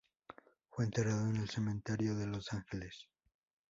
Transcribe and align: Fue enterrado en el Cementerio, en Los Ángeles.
Fue 0.71 0.83
enterrado 0.85 1.27
en 1.29 1.35
el 1.35 1.47
Cementerio, 1.47 2.13
en 2.13 2.31
Los 2.31 2.51
Ángeles. 2.53 3.07